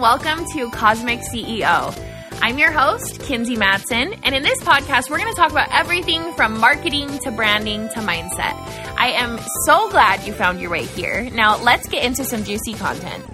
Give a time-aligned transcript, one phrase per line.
[0.00, 1.92] welcome to Cosmic CEO.
[2.40, 6.32] I'm your host, Kinsey Matson, and in this podcast, we're going to talk about everything
[6.34, 8.54] from marketing to branding to mindset.
[8.96, 11.28] I am so glad you found your way here.
[11.30, 13.24] Now, let's get into some juicy content.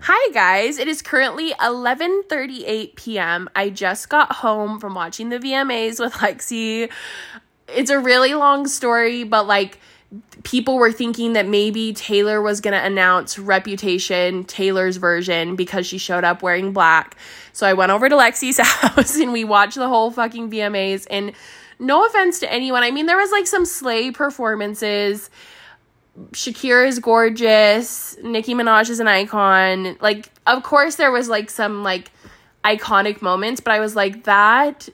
[0.00, 3.48] Hi guys, it is currently 11:38 p.m.
[3.54, 6.90] I just got home from watching the VMAs with Lexi.
[7.68, 9.78] It's a really long story, but like
[10.48, 15.98] people were thinking that maybe Taylor was going to announce Reputation, Taylor's version, because she
[15.98, 17.18] showed up wearing black.
[17.52, 21.06] So I went over to Lexi's house and we watched the whole fucking VMAs.
[21.10, 21.32] And
[21.78, 25.28] no offense to anyone, I mean, there was like some slay performances.
[26.32, 28.16] Shakira is gorgeous.
[28.22, 29.98] Nicki Minaj is an icon.
[30.00, 32.10] Like, of course, there was like some like
[32.64, 34.88] iconic moments, but I was like, that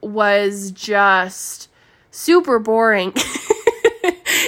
[0.00, 1.68] was just
[2.10, 3.12] super boring.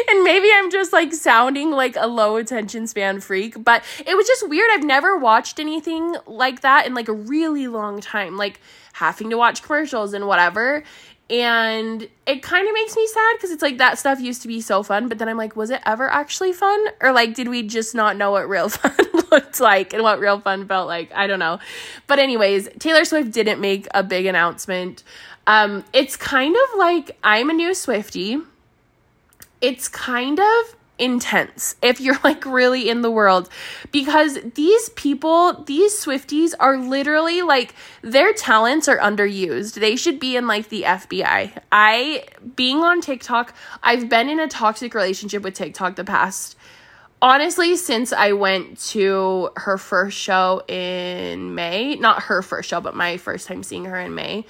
[0.09, 4.27] and maybe I'm just like sounding like a low attention span freak, but it was
[4.27, 4.69] just weird.
[4.73, 8.61] I've never watched anything like that in like a really long time, like
[8.93, 10.83] having to watch commercials and whatever.
[11.29, 14.61] And it kind of makes me sad because it's like that stuff used to be
[14.61, 16.85] so fun, but then I'm like, was it ever actually fun?
[17.01, 18.95] Or like, did we just not know what real fun
[19.33, 21.11] looked like and what real fun felt like?
[21.13, 21.59] I don't know.
[22.07, 25.03] But, anyways, Taylor Swift didn't make a big announcement.
[25.49, 28.45] Um, it's kind of like I'm a new Swiftie
[29.61, 33.49] it's kind of intense if you're like really in the world.
[33.93, 39.75] Because these people these swifties are literally like their talents are underused.
[39.75, 44.49] They should be in like the fbi i being on tiktok i've been in a
[44.49, 46.57] toxic relationship with tiktok the past
[47.21, 51.97] honestly since i went to her first show in may.
[51.97, 54.45] Not her first show but my first time seeing her in may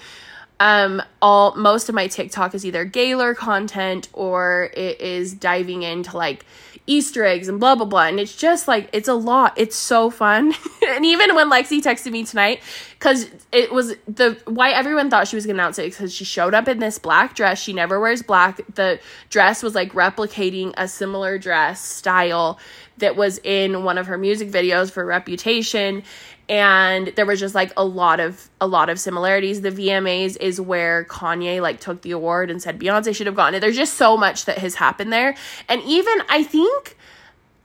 [0.58, 6.16] um all most of my TikTok is either Gaylor content or it is diving into
[6.16, 6.44] like
[6.86, 8.04] Easter eggs and blah blah blah.
[8.04, 9.54] And it's just like it's a lot.
[9.56, 10.54] It's so fun.
[10.88, 12.60] and even when Lexi texted me tonight,
[12.98, 16.54] because it was the why everyone thought she was gonna announce it because she showed
[16.54, 17.60] up in this black dress.
[17.60, 18.60] She never wears black.
[18.74, 19.00] The
[19.30, 22.58] dress was like replicating a similar dress style
[22.98, 26.02] that was in one of her music videos for Reputation
[26.48, 29.62] and there was just like a lot of a lot of similarities.
[29.62, 33.54] The vmas is where kanye like took the award and said beyonce should have gotten
[33.54, 33.60] it.
[33.60, 35.34] There's just so much that has happened there.
[35.68, 36.96] And even i think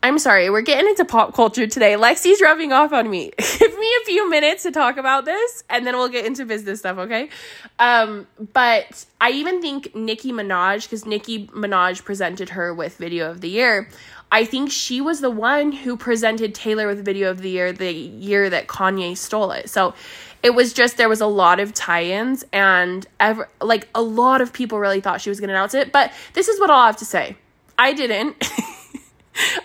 [0.03, 1.93] i'm sorry we're getting into pop culture today.
[1.93, 3.31] Lexi's rubbing off on me.
[3.59, 6.79] Give me a few minutes to talk about this and then we'll get into business
[6.79, 7.29] stuff okay?
[7.77, 13.41] Um but i even think nicki minaj because nicki minaj presented her with video of
[13.41, 13.89] the year
[14.31, 17.91] I think she was the one who presented Taylor with Video of the Year the
[17.91, 19.69] year that Kanye stole it.
[19.69, 19.93] So
[20.41, 24.53] it was just there was a lot of tie-ins and ever like a lot of
[24.53, 26.97] people really thought she was going to announce it, but this is what I'll have
[26.97, 27.35] to say.
[27.77, 28.41] I didn't.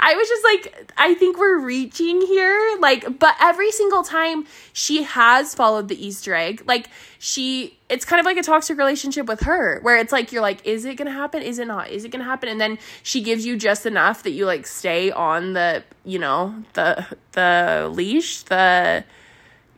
[0.01, 2.77] I was just like, I think we're reaching here.
[2.79, 6.89] Like, but every single time she has followed the Easter egg, like,
[7.19, 10.65] she, it's kind of like a toxic relationship with her, where it's like, you're like,
[10.65, 11.43] is it gonna happen?
[11.43, 11.91] Is it not?
[11.91, 12.49] Is it gonna happen?
[12.49, 16.63] And then she gives you just enough that you like stay on the, you know,
[16.75, 19.05] the, the leash, the,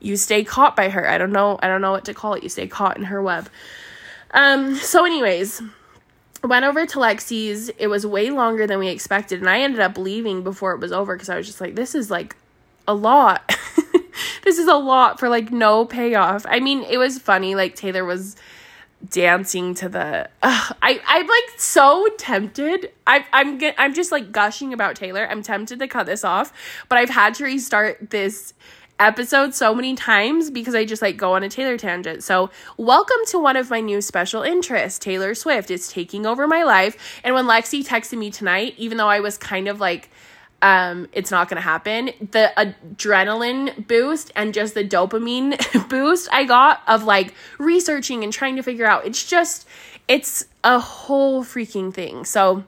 [0.00, 1.08] you stay caught by her.
[1.08, 1.58] I don't know.
[1.62, 2.42] I don't know what to call it.
[2.42, 3.48] You stay caught in her web.
[4.32, 5.62] Um, so, anyways,
[6.42, 7.68] went over to Lexi's.
[7.70, 10.92] It was way longer than we expected, and I ended up leaving before it was
[10.92, 12.36] over because I was just like, this is like
[12.86, 13.54] a lot.
[14.44, 16.46] this is a lot for like no payoff.
[16.48, 17.54] I mean, it was funny.
[17.54, 18.36] Like Taylor was
[19.10, 20.28] dancing to the.
[20.42, 22.90] I I'm like so tempted.
[23.06, 25.26] I I'm I'm just like gushing about Taylor.
[25.28, 26.52] I'm tempted to cut this off,
[26.88, 28.54] but I've had to restart this
[28.98, 32.24] episode so many times because I just like go on a Taylor tangent.
[32.24, 35.70] So, welcome to one of my new special interests, Taylor Swift.
[35.70, 37.20] It's taking over my life.
[37.22, 40.10] And when Lexi texted me tonight, even though I was kind of like,
[40.60, 46.82] um, it's not gonna happen, the adrenaline boost and just the dopamine boost I got
[46.88, 49.68] of like researching and trying to figure out, it's just,
[50.08, 52.24] it's a whole freaking thing.
[52.24, 52.64] So,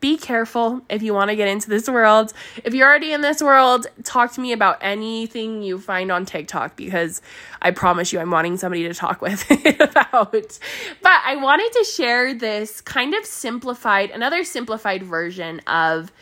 [0.00, 2.32] be careful if you want to get into this world.
[2.64, 6.76] If you're already in this world, talk to me about anything you find on TikTok
[6.76, 7.22] because
[7.62, 9.48] I promise you I'm wanting somebody to talk with
[9.80, 10.32] about.
[10.32, 10.60] But
[11.04, 16.12] I wanted to share this kind of simplified, another simplified version of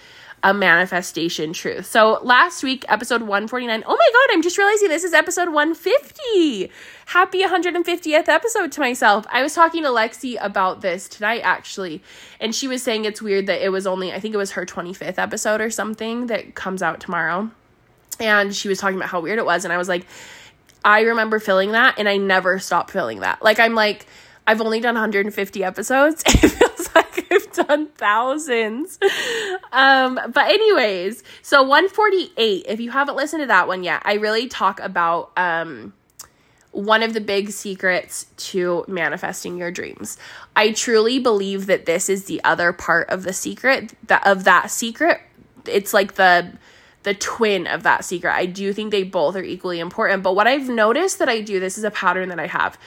[0.44, 1.86] a manifestation truth.
[1.86, 3.82] So last week, episode 149.
[3.86, 6.70] Oh my God, I'm just realizing this is episode 150.
[7.06, 9.26] Happy 150th episode to myself.
[9.30, 12.02] I was talking to Lexi about this tonight, actually,
[12.40, 14.66] and she was saying it's weird that it was only, I think it was her
[14.66, 17.50] 25th episode or something that comes out tomorrow.
[18.20, 19.64] And she was talking about how weird it was.
[19.64, 20.06] And I was like,
[20.84, 23.42] I remember feeling that, and I never stopped feeling that.
[23.42, 24.04] Like, I'm like,
[24.46, 26.22] I've only done 150 episodes.
[26.94, 28.98] Like I've done thousands.
[29.72, 34.48] Um, but anyways, so 148, if you haven't listened to that one yet, I really
[34.48, 35.92] talk about um
[36.74, 40.18] one of the big secrets to manifesting your dreams.
[40.56, 44.70] I truly believe that this is the other part of the secret that of that
[44.70, 45.20] secret.
[45.66, 46.52] It's like the
[47.04, 48.34] the twin of that secret.
[48.34, 50.22] I do think they both are equally important.
[50.22, 52.78] But what I've noticed that I do, this is a pattern that I have.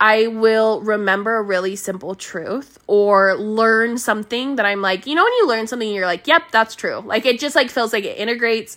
[0.00, 5.22] I will remember a really simple truth or learn something that I'm like, you know,
[5.22, 6.98] when you learn something, you're like, yep, that's true.
[6.98, 8.76] Like it just like feels like it integrates.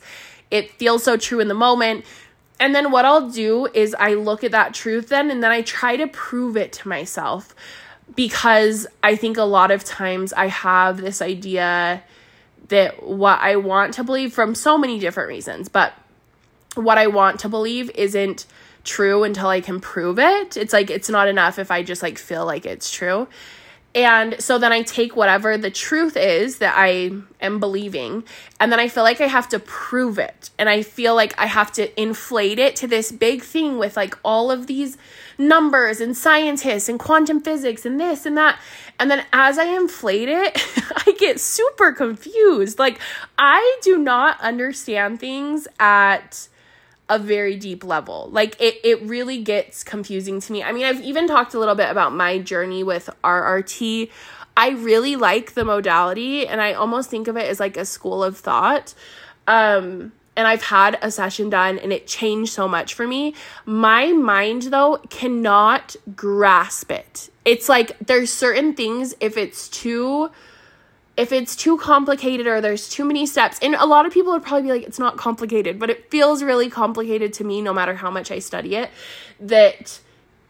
[0.52, 2.06] It feels so true in the moment.
[2.60, 5.62] And then what I'll do is I look at that truth then and then I
[5.62, 7.54] try to prove it to myself
[8.16, 12.04] because I think a lot of times I have this idea
[12.70, 15.94] that what I want to believe from so many different reasons, but
[16.76, 18.46] what I want to believe isn't
[18.88, 20.58] true until I can prove it.
[20.58, 23.28] It's like it's not enough if I just like feel like it's true.
[23.96, 28.26] And so then I take whatever the truth is that I am believing,
[28.60, 30.52] and then I feel like I have to prove it.
[30.60, 34.16] And I feel like I have to inflate it to this big thing with like
[34.24, 34.98] all of these
[35.38, 38.60] numbers and scientists and quantum physics and this and that.
[39.00, 40.62] And then as I inflate it,
[41.08, 42.78] I get super confused.
[42.78, 43.00] Like,
[43.40, 46.50] I do not understand things at
[47.10, 48.30] a very deep level.
[48.32, 50.64] Like it it really gets confusing to me.
[50.64, 54.10] I mean, I've even talked a little bit about my journey with RRT.
[54.56, 58.24] I really like the modality and I almost think of it as like a school
[58.24, 58.94] of thought.
[59.48, 63.34] Um and I've had a session done and it changed so much for me.
[63.66, 67.30] My mind though cannot grasp it.
[67.46, 70.30] It's like there's certain things if it's too
[71.18, 74.44] if it's too complicated or there's too many steps, and a lot of people would
[74.44, 77.96] probably be like, it's not complicated, but it feels really complicated to me no matter
[77.96, 78.92] how much I study it,
[79.40, 80.00] that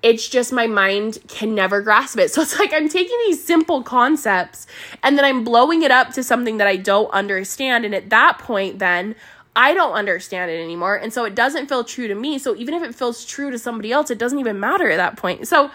[0.03, 2.31] it's just my mind can never grasp it.
[2.37, 4.67] So it's like I'm taking these simple concepts
[5.01, 7.85] and then I'm blowing it up to something that I don't understand.
[7.85, 9.15] And at that point, then
[9.55, 10.95] I don't understand it anymore.
[10.97, 12.37] And so it doesn't feel true to me.
[12.37, 15.17] So even if it feels true to somebody else, it doesn't even matter at that
[15.17, 15.47] point.
[15.47, 15.71] So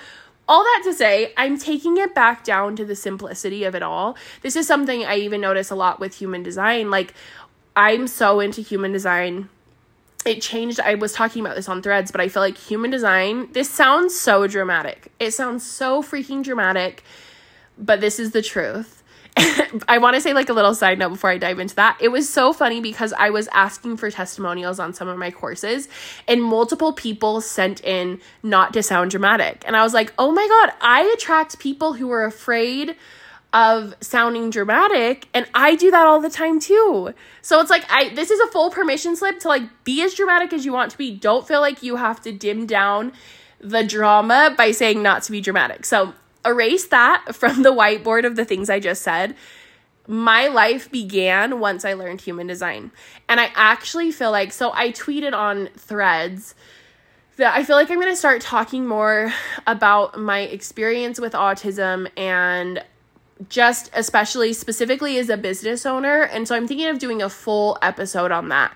[0.49, 4.17] all that to say, I'm taking it back down to the simplicity of it all.
[4.43, 6.91] This is something I even notice a lot with human design.
[6.91, 7.15] Like,
[7.77, 9.49] I'm so into human design.
[10.25, 10.81] It changed.
[10.81, 14.19] I was talking about this on threads, but I feel like human design, this sounds
[14.19, 15.11] so dramatic.
[15.19, 17.03] It sounds so freaking dramatic,
[17.79, 19.02] but this is the truth
[19.89, 21.97] I want to say like a little side note before I dive into that.
[22.01, 25.89] It was so funny because I was asking for testimonials on some of my courses
[26.29, 29.65] and multiple people sent in not to sound dramatic.
[29.67, 32.97] And I was like, "Oh my god, I attract people who are afraid
[33.53, 37.13] of sounding dramatic and I do that all the time too.
[37.43, 40.53] So it's like I this is a full permission slip to like be as dramatic
[40.53, 41.15] as you want to be.
[41.15, 43.13] Don't feel like you have to dim down
[43.61, 45.85] the drama by saying not to be dramatic.
[45.85, 46.15] So
[46.45, 49.37] erase that from the whiteboard of the things I just said.
[50.09, 52.91] My life began once I learned human design.
[53.29, 56.57] And I actually feel like, so I tweeted on threads
[57.37, 59.33] that I feel like I'm going to start talking more
[59.67, 62.85] about my experience with autism and
[63.49, 66.23] just especially specifically as a business owner.
[66.23, 68.75] And so I'm thinking of doing a full episode on that.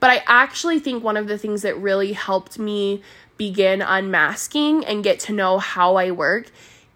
[0.00, 3.02] But I actually think one of the things that really helped me
[3.36, 6.50] begin unmasking and get to know how I work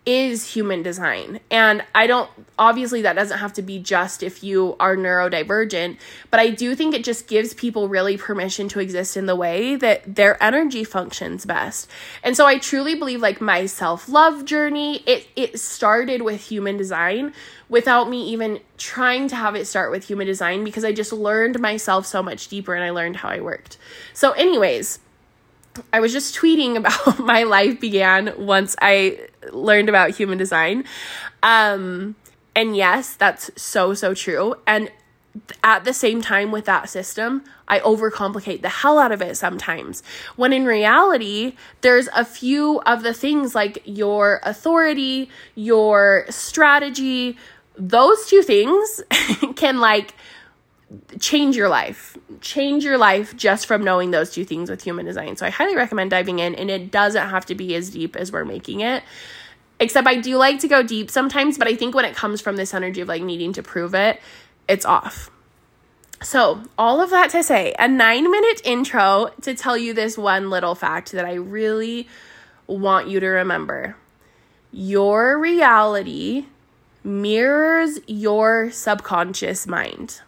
[0.08, 1.38] is human design.
[1.50, 5.98] And I don't, obviously, that doesn't have to be just if you are neurodivergent,
[6.30, 9.76] but I do think it just gives people really permission to exist in the way
[9.76, 11.90] that their energy functions best.
[12.22, 16.78] And so I truly believe like my self love journey, it, it started with human
[16.78, 17.34] design
[17.68, 21.60] without me even trying to have it start with human design because I just learned
[21.60, 23.76] myself so much deeper and I learned how I worked.
[24.14, 25.00] So, anyways,
[25.92, 30.84] I was just tweeting about my life began once I learned about human design.
[31.42, 32.16] Um,
[32.54, 34.56] and yes, that's so, so true.
[34.66, 34.90] And
[35.62, 40.02] at the same time, with that system, I overcomplicate the hell out of it sometimes.
[40.36, 47.36] When in reality, there's a few of the things like your authority, your strategy,
[47.76, 49.02] those two things
[49.56, 50.14] can like
[51.18, 52.16] change your life.
[52.40, 55.36] Change your life just from knowing those two things with human design.
[55.36, 58.32] So I highly recommend diving in, and it doesn't have to be as deep as
[58.32, 59.02] we're making it.
[59.80, 62.56] Except I do like to go deep sometimes, but I think when it comes from
[62.56, 64.20] this energy of like needing to prove it,
[64.66, 65.30] it's off.
[66.20, 70.50] So, all of that to say, a nine minute intro to tell you this one
[70.50, 72.08] little fact that I really
[72.66, 73.96] want you to remember.
[74.72, 76.46] Your reality
[77.04, 80.20] mirrors your subconscious mind.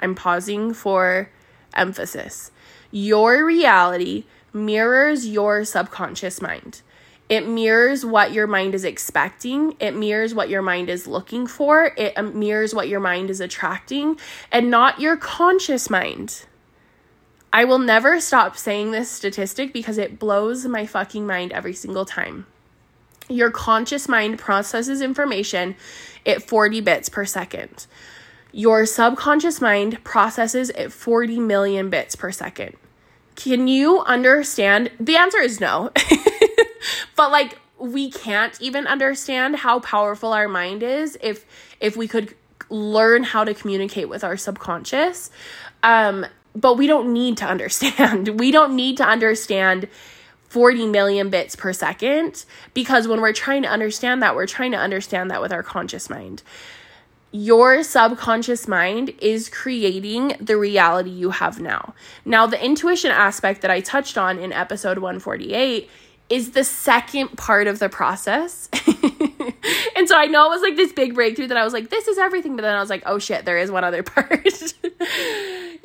[0.00, 1.30] I'm pausing for
[1.74, 2.50] emphasis.
[2.90, 6.82] Your reality mirrors your subconscious mind.
[7.28, 9.76] It mirrors what your mind is expecting.
[9.78, 11.92] It mirrors what your mind is looking for.
[11.96, 14.18] It um, mirrors what your mind is attracting
[14.50, 16.46] and not your conscious mind.
[17.52, 22.06] I will never stop saying this statistic because it blows my fucking mind every single
[22.06, 22.46] time.
[23.28, 25.76] Your conscious mind processes information
[26.24, 27.86] at 40 bits per second.
[28.52, 32.76] Your subconscious mind processes at 40 million bits per second.
[33.34, 34.90] Can you understand?
[34.98, 35.92] The answer is no.
[37.16, 41.46] but like we can't even understand how powerful our mind is if
[41.78, 42.34] if we could
[42.70, 45.30] learn how to communicate with our subconscious.
[45.82, 46.26] Um
[46.56, 48.28] but we don't need to understand.
[48.40, 49.88] We don't need to understand
[50.48, 54.78] 40 million bits per second because when we're trying to understand that, we're trying to
[54.78, 56.42] understand that with our conscious mind.
[57.30, 61.94] Your subconscious mind is creating the reality you have now.
[62.24, 65.90] Now, the intuition aspect that I touched on in episode 148
[66.30, 68.68] is the second part of the process.
[69.96, 72.08] and so I know it was like this big breakthrough that I was like, this
[72.08, 72.56] is everything.
[72.56, 74.74] But then I was like, oh shit, there is one other part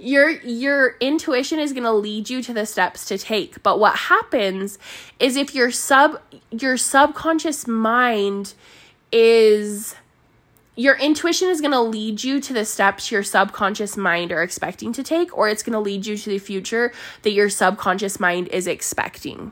[0.03, 3.95] your your intuition is going to lead you to the steps to take but what
[3.95, 4.77] happens
[5.19, 6.19] is if your sub
[6.51, 8.53] your subconscious mind
[9.12, 9.95] is
[10.75, 14.91] your intuition is going to lead you to the steps your subconscious mind are expecting
[14.93, 18.47] to take or it's going to lead you to the future that your subconscious mind
[18.47, 19.51] is expecting.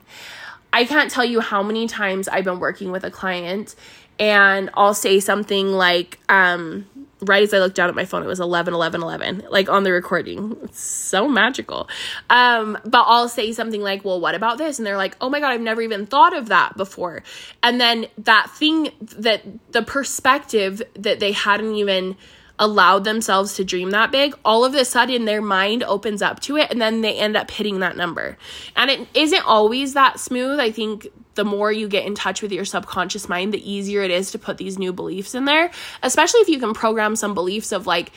[0.72, 3.74] I can't tell you how many times i've been working with a client
[4.18, 6.86] and i'll say something like um
[7.22, 9.84] right as I looked down at my phone, it was 11, 11, 11, like on
[9.84, 10.56] the recording.
[10.64, 11.88] It's so magical.
[12.28, 14.78] Um, but I'll say something like, well, what about this?
[14.78, 17.22] And they're like, oh my God, I've never even thought of that before.
[17.62, 22.16] And then that thing that the perspective that they hadn't even
[22.58, 26.56] allowed themselves to dream that big, all of a sudden their mind opens up to
[26.56, 28.36] it and then they end up hitting that number.
[28.76, 30.60] And it isn't always that smooth.
[30.60, 34.10] I think the more you get in touch with your subconscious mind, the easier it
[34.10, 35.70] is to put these new beliefs in there,
[36.02, 38.12] especially if you can program some beliefs of like,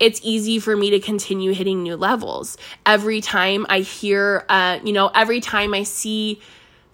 [0.00, 2.58] it's easy for me to continue hitting new levels.
[2.84, 6.40] Every time I hear, uh, you know, every time I see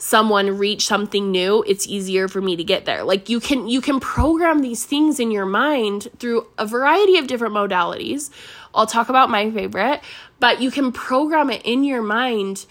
[0.00, 3.04] someone reach something new, it's easier for me to get there.
[3.04, 7.26] Like you can you can program these things in your mind through a variety of
[7.26, 8.30] different modalities.
[8.74, 10.00] I'll talk about my favorite,
[10.40, 12.64] but you can program it in your mind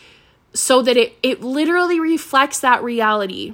[0.53, 3.53] so that it it literally reflects that reality.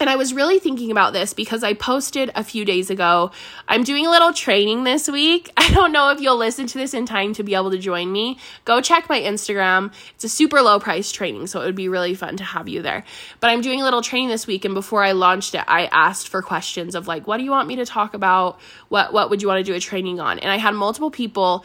[0.00, 3.32] And I was really thinking about this because I posted a few days ago.
[3.66, 5.50] I'm doing a little training this week.
[5.56, 8.12] I don't know if you'll listen to this in time to be able to join
[8.12, 8.38] me.
[8.64, 9.92] Go check my Instagram.
[10.14, 12.80] It's a super low price training, so it would be really fun to have you
[12.80, 13.04] there.
[13.40, 16.28] But I'm doing a little training this week and before I launched it, I asked
[16.28, 18.60] for questions of like, what do you want me to talk about?
[18.88, 20.38] What what would you want to do a training on?
[20.38, 21.64] And I had multiple people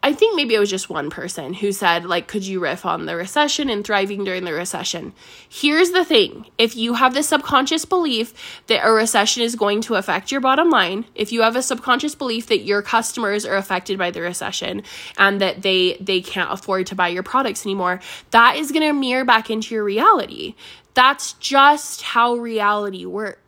[0.00, 3.06] I think maybe it was just one person who said, like, could you riff on
[3.06, 5.12] the recession and thriving during the recession?
[5.48, 9.96] Here's the thing if you have this subconscious belief that a recession is going to
[9.96, 13.98] affect your bottom line, if you have a subconscious belief that your customers are affected
[13.98, 14.82] by the recession
[15.16, 18.00] and that they they can't afford to buy your products anymore,
[18.30, 20.54] that is to mirror back into your reality.
[20.94, 23.40] That's just how reality works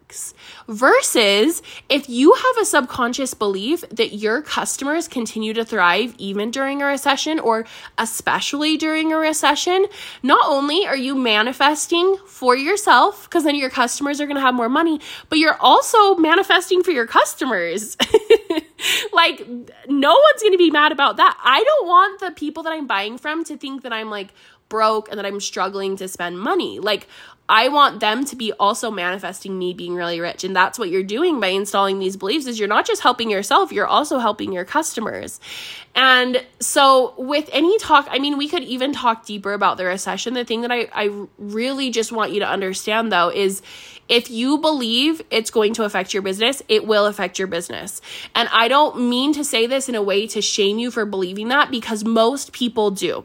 [0.68, 6.82] Versus if you have a subconscious belief that your customers continue to thrive even during
[6.82, 7.66] a recession or
[7.98, 9.86] especially during a recession,
[10.22, 14.54] not only are you manifesting for yourself, because then your customers are going to have
[14.54, 17.96] more money, but you're also manifesting for your customers.
[19.12, 19.46] like,
[19.88, 21.38] no one's going to be mad about that.
[21.42, 24.32] I don't want the people that I'm buying from to think that I'm like,
[24.70, 26.78] broke and that I'm struggling to spend money.
[26.78, 27.06] Like,
[27.50, 30.44] I want them to be also manifesting me being really rich.
[30.44, 33.72] And that's what you're doing by installing these beliefs is you're not just helping yourself,
[33.72, 35.40] you're also helping your customers.
[35.94, 40.34] And so with any talk, I mean, we could even talk deeper about the recession.
[40.34, 43.60] The thing that I, I really just want you to understand though is
[44.08, 48.00] if you believe it's going to affect your business, it will affect your business.
[48.34, 51.48] And I don't mean to say this in a way to shame you for believing
[51.48, 53.24] that because most people do.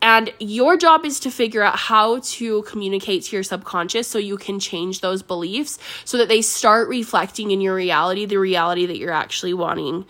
[0.00, 4.36] And your job is to figure out how to communicate to your subconscious so you
[4.36, 8.98] can change those beliefs so that they start reflecting in your reality, the reality that
[8.98, 10.04] you're actually wanting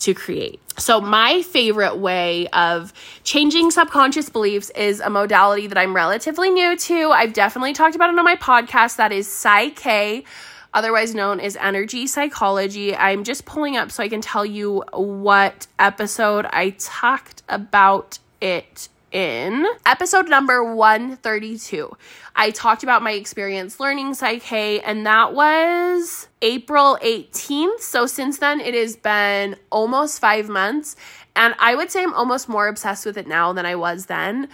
[0.00, 0.60] to create.
[0.78, 6.76] So, my favorite way of changing subconscious beliefs is a modality that I'm relatively new
[6.76, 7.10] to.
[7.10, 8.96] I've definitely talked about it on my podcast.
[8.96, 10.24] That is PSYCH-K,
[10.72, 12.96] otherwise known as energy psychology.
[12.96, 18.88] I'm just pulling up so I can tell you what episode I talked about it
[19.14, 21.96] in episode number 132.
[22.34, 27.78] I talked about my experience learning Psych-K, and that was April 18th.
[27.78, 30.96] So since then, it has been almost five months.
[31.36, 34.48] And I would say I'm almost more obsessed with it now than I was then.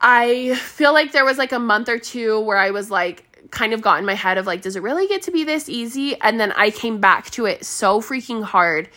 [0.00, 3.74] I feel like there was like a month or two where I was like kind
[3.74, 6.18] of got in my head of like, does it really get to be this easy?
[6.22, 8.88] And then I came back to it so freaking hard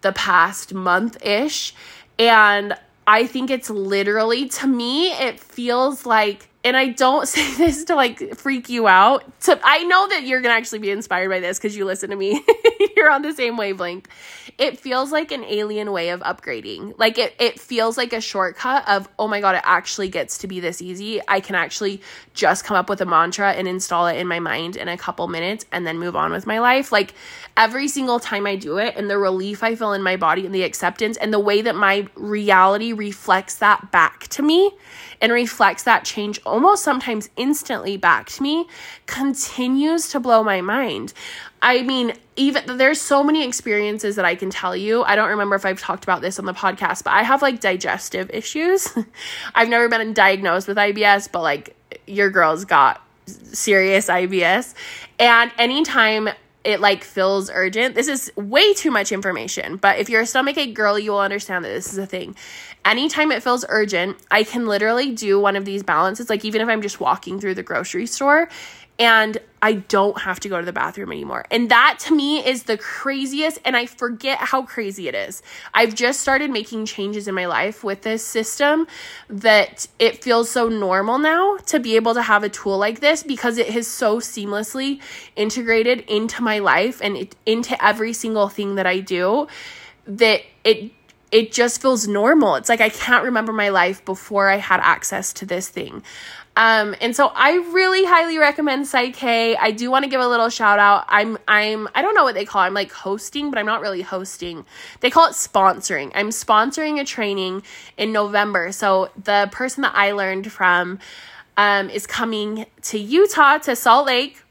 [0.00, 1.74] the past month ish.
[2.18, 2.74] And
[3.06, 7.94] I think it's literally, to me, it feels like and I don't say this to
[7.94, 9.24] like freak you out.
[9.62, 12.42] I know that you're gonna actually be inspired by this because you listen to me.
[12.96, 14.08] you're on the same wavelength.
[14.56, 16.98] It feels like an alien way of upgrading.
[16.98, 20.46] Like it it feels like a shortcut of, oh my god, it actually gets to
[20.46, 21.20] be this easy.
[21.28, 22.00] I can actually
[22.32, 25.26] just come up with a mantra and install it in my mind in a couple
[25.28, 26.92] minutes and then move on with my life.
[26.92, 27.14] Like
[27.56, 30.54] every single time I do it and the relief I feel in my body and
[30.54, 34.72] the acceptance and the way that my reality reflects that back to me
[35.20, 38.68] and reflects that change almost sometimes instantly back to me
[39.06, 41.12] continues to blow my mind.
[41.60, 45.02] I mean, even there's so many experiences that I can tell you.
[45.02, 47.58] I don't remember if I've talked about this on the podcast, but I have like
[47.58, 48.88] digestive issues.
[49.56, 51.74] I've never been diagnosed with IBS, but like
[52.06, 54.74] your girl's got serious IBS.
[55.18, 56.28] And anytime
[56.62, 57.94] it like feels urgent.
[57.94, 61.20] This is way too much information, but if you're a stomach ache girl, you will
[61.20, 62.34] understand that this is a thing
[62.84, 66.68] anytime it feels urgent, I can literally do one of these balances, like even if
[66.68, 68.48] I'm just walking through the grocery store
[68.98, 71.46] and I don't have to go to the bathroom anymore.
[71.50, 75.42] And that to me is the craziest, and I forget how crazy it is.
[75.72, 78.86] I've just started making changes in my life with this system
[79.28, 83.22] that it feels so normal now to be able to have a tool like this
[83.22, 85.00] because it has so seamlessly
[85.34, 89.48] integrated into my life and it, into every single thing that I do
[90.06, 90.92] that it
[91.34, 92.54] it just feels normal.
[92.54, 96.04] It's like I can't remember my life before I had access to this thing.
[96.56, 99.56] Um, and so I really highly recommend PSYCH-K.
[99.56, 101.06] I do want to give a little shout out.
[101.08, 102.66] I'm I'm I don't know what they call it.
[102.66, 104.64] I'm like hosting, but I'm not really hosting.
[105.00, 106.12] They call it sponsoring.
[106.14, 107.64] I'm sponsoring a training
[107.96, 108.70] in November.
[108.70, 111.00] So the person that I learned from
[111.56, 114.43] um, is coming to Utah to Salt Lake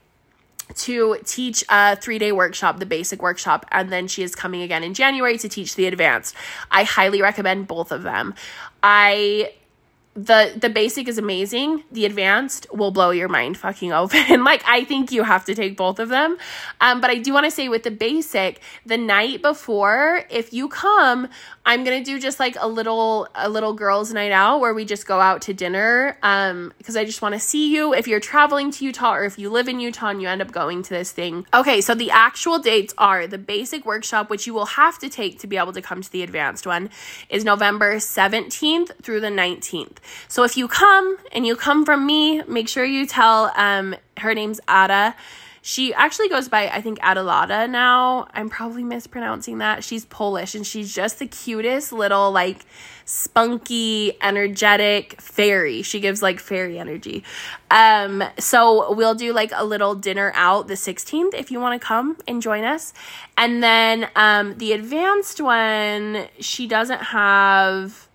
[0.75, 4.83] to teach a three day workshop, the basic workshop, and then she is coming again
[4.83, 6.35] in January to teach the advanced.
[6.71, 8.33] I highly recommend both of them.
[8.81, 9.53] I
[10.15, 11.83] the the basic is amazing.
[11.91, 14.43] The advanced will blow your mind fucking open.
[14.43, 16.37] Like i think you have to take both of them.
[16.81, 20.67] Um, but i do want to say with the basic the night before if you
[20.67, 21.27] come
[21.65, 25.07] i'm gonna do just like a little a little girls night out where we just
[25.07, 27.93] go out to dinner um because i just want to see you.
[27.93, 30.51] If you're traveling to utah or if you live in utah and you end up
[30.51, 31.45] going to this thing.
[31.53, 35.39] Okay so the actual dates are the basic workshop which you will have to take
[35.39, 36.89] to be able to come to the advanced one
[37.29, 42.43] is november 17th through the 19th so if you come and you come from me,
[42.43, 45.15] make sure you tell um her name's Ada.
[45.65, 48.27] She actually goes by, I think, Adelada now.
[48.33, 49.81] I'm probably mispronouncing that.
[49.81, 52.65] She's Polish and she's just the cutest little, like,
[53.05, 55.81] spunky, energetic fairy.
[55.81, 57.23] She gives, like, fairy energy.
[57.71, 61.87] Um, so we'll do, like, a little dinner out the 16th if you want to
[61.87, 62.93] come and join us.
[63.37, 68.09] And then um, the advanced one, she doesn't have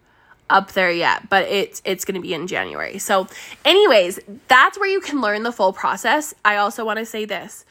[0.50, 2.98] up there yet, but it's it's going to be in January.
[2.98, 3.28] So,
[3.64, 6.34] anyways, that's where you can learn the full process.
[6.44, 7.64] I also want to say this.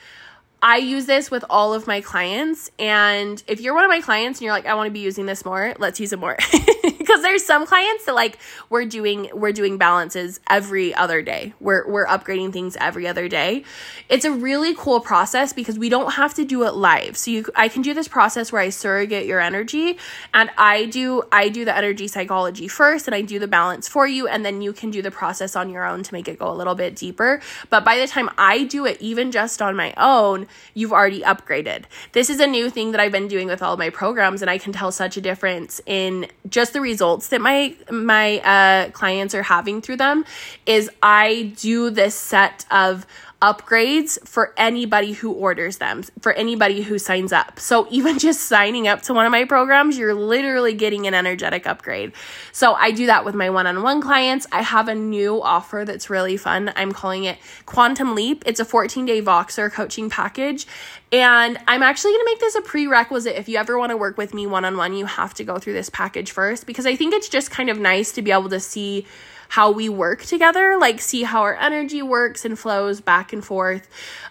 [0.61, 2.71] I use this with all of my clients.
[2.79, 5.27] And if you're one of my clients and you're like, I want to be using
[5.27, 6.37] this more, let's use it more.
[6.97, 8.37] Because there's some clients that like
[8.69, 11.53] we're doing we're doing balances every other day.
[11.59, 13.63] We're we're upgrading things every other day.
[14.09, 17.15] It's a really cool process because we don't have to do it live.
[17.15, 19.97] So you I can do this process where I surrogate your energy
[20.33, 24.05] and I do I do the energy psychology first and I do the balance for
[24.05, 26.51] you and then you can do the process on your own to make it go
[26.51, 27.41] a little bit deeper.
[27.69, 31.85] But by the time I do it even just on my own, you've already upgraded.
[32.11, 34.57] This is a new thing that I've been doing with all my programs, and I
[34.57, 39.43] can tell such a difference in just the results that my my uh, clients are
[39.43, 40.25] having through them.
[40.65, 43.05] Is I do this set of
[43.41, 47.59] upgrades for anybody who orders them, for anybody who signs up.
[47.59, 51.67] So even just signing up to one of my programs, you're literally getting an energetic
[51.67, 52.13] upgrade.
[52.51, 54.47] So I do that with my one-on-one clients.
[54.51, 56.73] I have a new offer that's really fun.
[56.75, 58.43] I'm calling it Quantum Leap.
[58.45, 60.65] It's a 14-day Voxer coaching package.
[61.11, 63.35] And I'm actually going to make this a prerequisite.
[63.35, 65.57] If you ever want to work with me one on one, you have to go
[65.57, 68.49] through this package first because I think it's just kind of nice to be able
[68.49, 69.05] to see
[69.49, 73.87] how we work together, like see how our energy works and flows back and forth.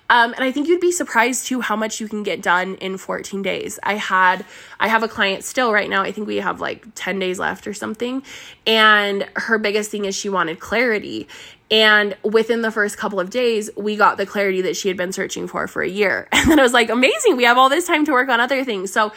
[0.09, 2.97] Um, and I think you'd be surprised too how much you can get done in
[2.97, 3.79] 14 days.
[3.83, 4.45] I had,
[4.79, 6.03] I have a client still right now.
[6.03, 8.23] I think we have like 10 days left or something.
[8.67, 11.27] And her biggest thing is she wanted clarity.
[11.69, 15.13] And within the first couple of days, we got the clarity that she had been
[15.13, 16.29] searching for for a year.
[16.47, 17.37] And then I was like, amazing.
[17.37, 18.93] We have all this time to work on other things.
[18.93, 19.13] So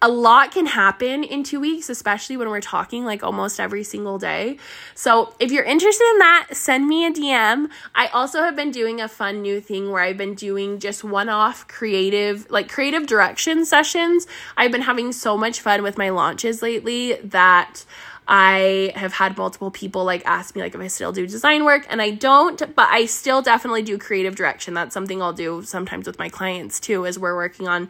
[0.00, 4.16] a lot can happen in two weeks, especially when we're talking like almost every single
[4.16, 4.56] day.
[4.94, 7.68] So, if you're interested in that, send me a DM.
[7.94, 11.28] I also have been doing a fun new thing where I've been doing just one
[11.28, 14.26] off creative, like creative direction sessions.
[14.56, 17.84] I've been having so much fun with my launches lately that
[18.28, 21.86] I have had multiple people like ask me like if I still do design work
[21.88, 24.74] and I don't, but I still definitely do creative direction.
[24.74, 27.88] That's something I'll do sometimes with my clients too as we're working on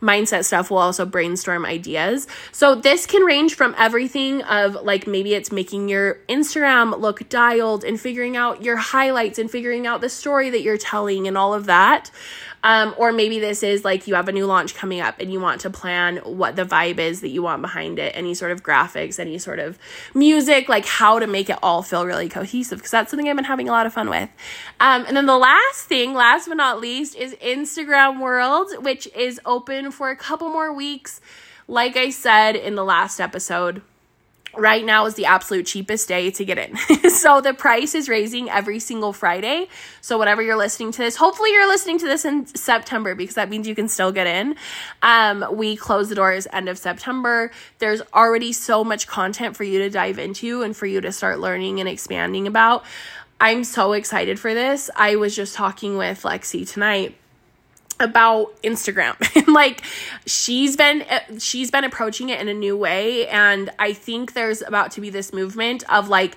[0.00, 2.26] mindset stuff will also brainstorm ideas.
[2.52, 7.84] So this can range from everything of like maybe it's making your Instagram look dialed
[7.84, 11.54] and figuring out your highlights and figuring out the story that you're telling and all
[11.54, 12.10] of that.
[12.66, 15.38] Um, or maybe this is like you have a new launch coming up and you
[15.38, 18.64] want to plan what the vibe is that you want behind it, any sort of
[18.64, 19.78] graphics, any sort of
[20.14, 23.44] music, like how to make it all feel really cohesive, because that's something I've been
[23.44, 24.28] having a lot of fun with.
[24.80, 29.40] Um, and then the last thing, last but not least, is Instagram World, which is
[29.46, 31.20] open for a couple more weeks.
[31.68, 33.80] Like I said in the last episode,
[34.56, 36.76] right now is the absolute cheapest day to get in.
[37.10, 39.68] so the price is raising every single Friday.
[40.00, 43.48] So whatever you're listening to this, hopefully you're listening to this in September because that
[43.48, 44.56] means you can still get in.
[45.02, 47.50] Um, we close the doors end of September.
[47.78, 51.38] There's already so much content for you to dive into and for you to start
[51.38, 52.84] learning and expanding about.
[53.40, 54.88] I'm so excited for this.
[54.96, 57.16] I was just talking with Lexi tonight
[57.98, 59.16] about Instagram.
[59.52, 59.82] like
[60.26, 64.62] she's been uh, she's been approaching it in a new way and I think there's
[64.62, 66.36] about to be this movement of like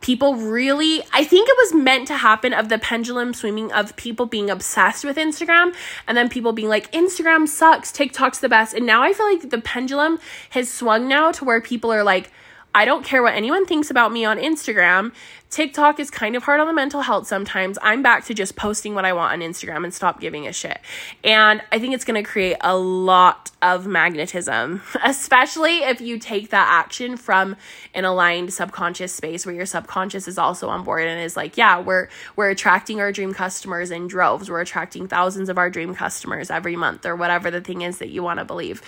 [0.00, 4.26] people really I think it was meant to happen of the pendulum swinging of people
[4.26, 5.74] being obsessed with Instagram
[6.06, 8.74] and then people being like Instagram sucks, TikTok's the best.
[8.74, 10.18] And now I feel like the pendulum
[10.50, 12.30] has swung now to where people are like
[12.74, 15.12] I don't care what anyone thinks about me on Instagram.
[15.50, 17.78] TikTok is kind of hard on the mental health sometimes.
[17.80, 20.78] I'm back to just posting what I want on Instagram and stop giving a shit.
[21.24, 26.50] And I think it's going to create a lot of magnetism, especially if you take
[26.50, 27.56] that action from
[27.94, 31.80] an aligned subconscious space where your subconscious is also on board and is like, yeah,
[31.80, 34.50] we're we're attracting our dream customers in droves.
[34.50, 38.10] We're attracting thousands of our dream customers every month or whatever the thing is that
[38.10, 38.82] you want to believe.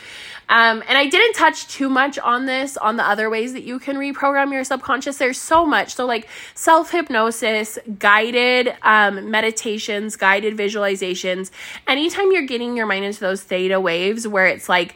[0.50, 3.78] Um, and I didn't touch too much on this on the other ways that you
[3.78, 5.16] can reprogram your subconscious.
[5.16, 5.94] There's so much.
[5.94, 11.50] So like self hypnosis, guided um, meditations, guided visualizations.
[11.86, 14.94] Anytime you're getting your mind into those theta waves where it's like,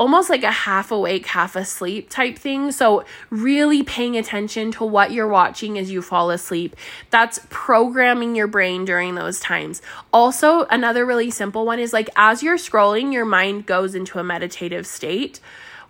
[0.00, 2.72] almost like a half awake, half asleep type thing.
[2.72, 6.74] So, really paying attention to what you're watching as you fall asleep.
[7.10, 9.82] That's programming your brain during those times.
[10.10, 14.24] Also, another really simple one is like as you're scrolling, your mind goes into a
[14.24, 15.38] meditative state.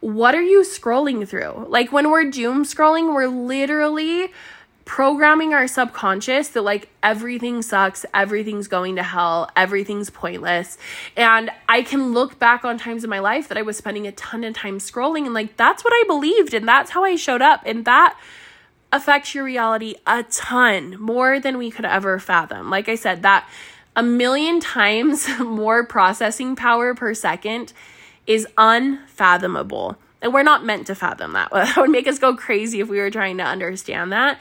[0.00, 1.66] What are you scrolling through?
[1.68, 4.32] Like when we're doom scrolling, we're literally
[4.84, 10.78] programming our subconscious that like everything sucks, everything's going to hell, everything's pointless.
[11.16, 14.12] And I can look back on times in my life that I was spending a
[14.12, 17.42] ton of time scrolling and like that's what I believed and that's how I showed
[17.42, 18.18] up and that
[18.92, 22.70] affects your reality a ton more than we could ever fathom.
[22.70, 23.48] Like I said, that
[23.94, 27.72] a million times more processing power per second
[28.26, 29.96] is unfathomable.
[30.22, 31.50] And we're not meant to fathom that.
[31.52, 34.38] That would make us go crazy if we were trying to understand that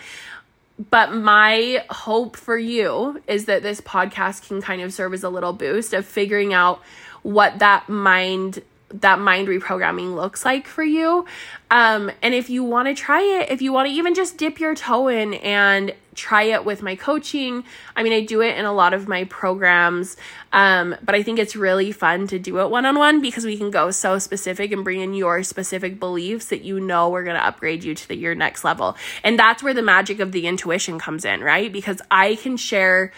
[0.89, 5.29] but my hope for you is that this podcast can kind of serve as a
[5.29, 6.81] little boost of figuring out
[7.21, 11.25] what that mind that mind reprogramming looks like for you.
[11.71, 14.59] Um, and if you want to try it, if you want to even just dip
[14.59, 17.63] your toe in and try it with my coaching,
[17.95, 20.17] I mean, I do it in a lot of my programs,
[20.51, 23.57] um, but I think it's really fun to do it one on one because we
[23.57, 27.37] can go so specific and bring in your specific beliefs that you know we're going
[27.37, 28.97] to upgrade you to the, your next level.
[29.23, 31.71] And that's where the magic of the intuition comes in, right?
[31.71, 33.11] Because I can share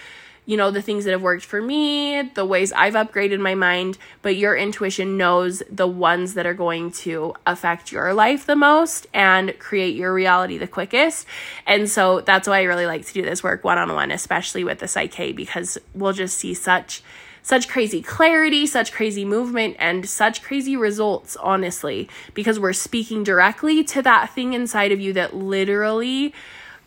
[0.46, 3.98] you know, the things that have worked for me, the ways I've upgraded my mind,
[4.22, 9.08] but your intuition knows the ones that are going to affect your life the most
[9.14, 11.28] and create your reality the quickest.
[11.68, 14.64] And so that's why I really like to do this work one on one, especially
[14.64, 17.04] with the PSYCH-K, because we'll just see such
[17.44, 23.84] such crazy clarity, such crazy movement, and such crazy results, honestly, because we're speaking directly
[23.84, 26.34] to that thing inside of you that literally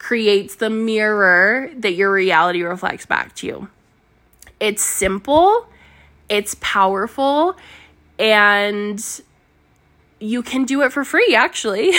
[0.05, 3.69] creates the mirror that your reality reflects back to you.
[4.61, 5.67] It's simple,
[6.29, 7.57] it's powerful,
[8.19, 9.03] and
[10.21, 11.88] you can do it for free actually.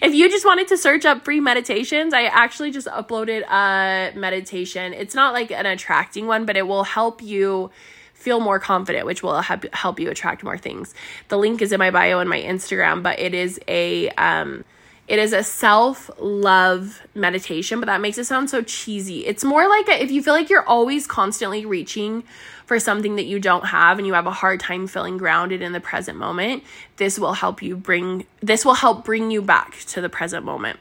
[0.00, 4.94] if you just wanted to search up free meditations, I actually just uploaded a meditation.
[4.94, 7.70] It's not like an attracting one, but it will help you
[8.14, 10.94] feel more confident, which will help help you attract more things.
[11.28, 14.64] The link is in my bio and my Instagram, but it is a um
[15.08, 19.24] It is a self love meditation, but that makes it sound so cheesy.
[19.26, 22.24] It's more like a, if you feel like you're always constantly reaching
[22.66, 25.72] for something that you don't have and you have a hard time feeling grounded in
[25.72, 26.62] the present moment,
[26.98, 30.78] this will help you bring this will help bring you back to the present moment.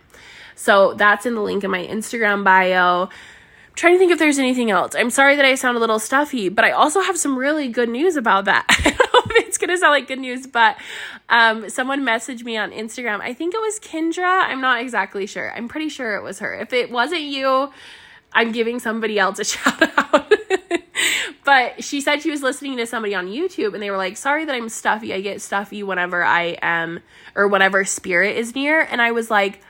[0.55, 3.03] So that's in the link in my Instagram bio.
[3.03, 3.09] I'm
[3.75, 4.93] trying to think if there's anything else.
[4.93, 7.87] I'm sorry that I sound a little stuffy, but I also have some really good
[7.87, 8.67] news about that.
[9.47, 10.77] It's gonna sound like good news, but
[11.29, 13.21] um, someone messaged me on Instagram.
[13.21, 14.43] I think it was Kendra.
[14.43, 15.53] I'm not exactly sure.
[15.55, 16.53] I'm pretty sure it was her.
[16.53, 17.71] If it wasn't you,
[18.33, 20.33] I'm giving somebody else a shout out.
[21.43, 24.45] but she said she was listening to somebody on YouTube and they were like, sorry
[24.45, 25.13] that I'm stuffy.
[25.13, 26.99] I get stuffy whenever I am,
[27.35, 28.81] or whenever spirit is near.
[28.81, 29.61] And I was like,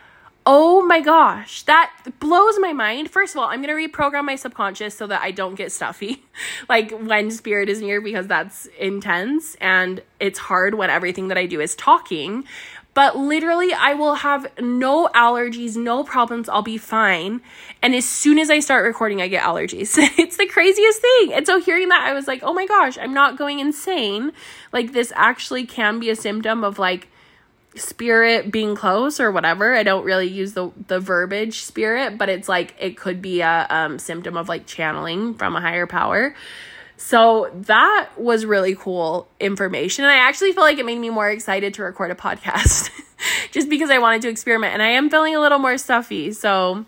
[0.50, 3.12] Oh my gosh, that blows my mind.
[3.12, 6.24] First of all, I'm going to reprogram my subconscious so that I don't get stuffy
[6.70, 11.48] like when spirit is near because that's intense and it's hard when everything that I
[11.48, 12.46] do is talking.
[12.94, 16.48] But literally, I will have no allergies, no problems.
[16.48, 17.42] I'll be fine.
[17.82, 19.98] And as soon as I start recording, I get allergies.
[20.18, 21.34] it's the craziest thing.
[21.34, 24.32] And so, hearing that, I was like, oh my gosh, I'm not going insane.
[24.72, 27.10] Like, this actually can be a symptom of like,
[27.80, 29.76] spirit being close or whatever.
[29.76, 33.68] I don't really use the the verbiage spirit, but it's like it could be a
[33.70, 36.36] um, symptom of like channeling from a higher power.
[36.98, 40.04] So that was really cool information.
[40.04, 42.90] And I actually feel like it made me more excited to record a podcast
[43.52, 44.74] just because I wanted to experiment.
[44.74, 46.34] And I am feeling a little more stuffy.
[46.34, 46.86] So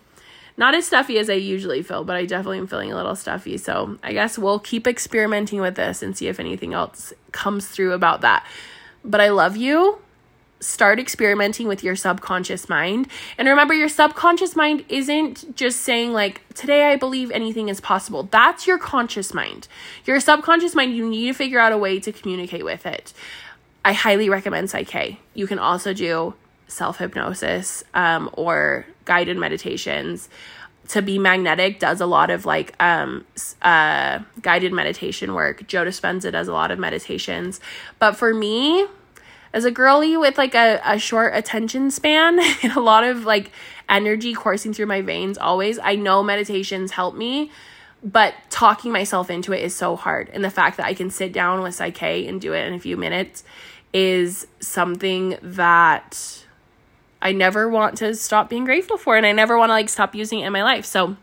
[0.56, 3.56] not as stuffy as I usually feel, but I definitely am feeling a little stuffy.
[3.56, 7.92] So I guess we'll keep experimenting with this and see if anything else comes through
[7.92, 8.44] about that.
[9.04, 9.98] But I love you
[10.60, 13.08] start experimenting with your subconscious mind.
[13.38, 18.24] And remember, your subconscious mind isn't just saying, like, today I believe anything is possible.
[18.24, 19.68] That's your conscious mind.
[20.04, 23.12] Your subconscious mind, you need to figure out a way to communicate with it.
[23.84, 25.18] I highly recommend PSYCH-K.
[25.34, 26.34] You can also do
[26.68, 30.28] self hypnosis um, or guided meditations.
[30.88, 33.24] To be magnetic does a lot of like um,
[33.62, 35.66] uh, guided meditation work.
[35.66, 37.60] Joe Dispenza does a lot of meditations.
[37.98, 38.86] But for me,
[39.52, 43.50] as a girly with like a, a short attention span and a lot of like
[43.88, 47.50] energy coursing through my veins always, I know meditations help me,
[48.02, 50.30] but talking myself into it is so hard.
[50.32, 52.78] And the fact that I can sit down with PSYCH-K and do it in a
[52.78, 53.44] few minutes
[53.92, 56.44] is something that
[57.20, 60.14] I never want to stop being grateful for and I never want to like stop
[60.14, 60.86] using it in my life.
[60.86, 61.16] So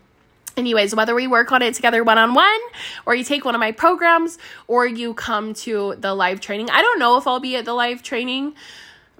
[0.58, 2.60] Anyways, whether we work on it together one on one,
[3.06, 6.68] or you take one of my programs, or you come to the live training.
[6.70, 8.54] I don't know if I'll be at the live training,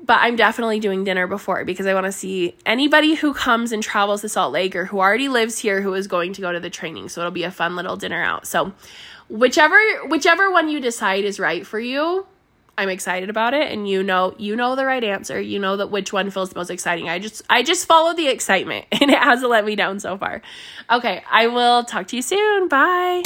[0.04, 3.82] but I'm definitely doing dinner before because I want to see anybody who comes and
[3.82, 6.60] travels to Salt Lake or who already lives here who is going to go to
[6.60, 7.08] the training.
[7.08, 8.46] So it'll be a fun little dinner out.
[8.46, 8.72] So
[9.28, 12.26] whichever whichever one you decide is right for you,
[12.78, 15.40] I'm excited about it and you know you know the right answer.
[15.40, 17.08] You know that which one feels the most exciting.
[17.08, 20.42] I just I just follow the excitement and it hasn't let me down so far.
[20.88, 22.68] Okay, I will talk to you soon.
[22.68, 23.22] Bye.